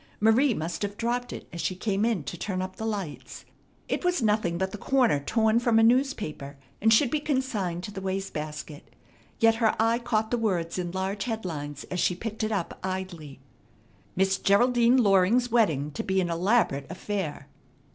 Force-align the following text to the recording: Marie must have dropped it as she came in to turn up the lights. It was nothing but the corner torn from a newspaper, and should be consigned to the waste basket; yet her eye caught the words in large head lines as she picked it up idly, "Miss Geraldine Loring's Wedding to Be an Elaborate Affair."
Marie 0.19 0.55
must 0.55 0.81
have 0.81 0.97
dropped 0.97 1.31
it 1.31 1.47
as 1.53 1.61
she 1.61 1.75
came 1.75 2.03
in 2.03 2.23
to 2.23 2.35
turn 2.35 2.59
up 2.59 2.77
the 2.77 2.87
lights. 2.87 3.45
It 3.87 4.03
was 4.03 4.19
nothing 4.19 4.57
but 4.57 4.71
the 4.71 4.79
corner 4.79 5.19
torn 5.19 5.59
from 5.59 5.77
a 5.77 5.83
newspaper, 5.83 6.57
and 6.81 6.91
should 6.91 7.11
be 7.11 7.19
consigned 7.19 7.83
to 7.83 7.91
the 7.91 8.01
waste 8.01 8.33
basket; 8.33 8.95
yet 9.39 9.53
her 9.61 9.75
eye 9.79 9.99
caught 9.99 10.31
the 10.31 10.39
words 10.39 10.79
in 10.79 10.89
large 10.91 11.25
head 11.25 11.45
lines 11.45 11.83
as 11.91 11.99
she 11.99 12.15
picked 12.15 12.43
it 12.43 12.51
up 12.51 12.79
idly, 12.83 13.41
"Miss 14.15 14.39
Geraldine 14.39 14.97
Loring's 14.97 15.51
Wedding 15.51 15.91
to 15.91 16.01
Be 16.01 16.19
an 16.19 16.31
Elaborate 16.31 16.87
Affair." 16.89 17.47